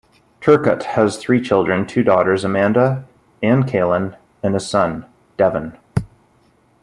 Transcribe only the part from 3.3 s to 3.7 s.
and